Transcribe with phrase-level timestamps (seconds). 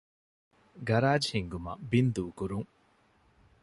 [0.87, 2.69] ގަރާޖް ހިންގުމަށް ބިންދޫކުރުން